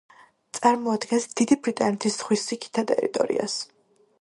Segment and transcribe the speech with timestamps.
[0.59, 3.61] წარმოადგენს დიდი ბრიტანეთის ზღვისიქითა ტერიტორიას.